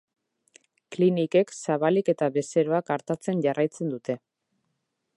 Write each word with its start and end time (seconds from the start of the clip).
Klinikek 0.95 1.53
zabalik 1.57 2.11
eta 2.15 2.31
bezeroak 2.39 2.93
artatzen 2.99 3.45
jarraitzen 3.47 3.97
dute. 3.97 4.21